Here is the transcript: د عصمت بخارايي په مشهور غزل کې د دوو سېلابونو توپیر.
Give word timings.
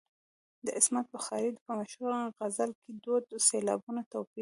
د 0.65 0.67
عصمت 0.77 1.05
بخارايي 1.13 1.51
په 1.65 1.71
مشهور 1.79 2.11
غزل 2.37 2.69
کې 2.81 2.89
د 2.93 2.97
دوو 3.03 3.43
سېلابونو 3.47 4.01
توپیر. 4.11 4.39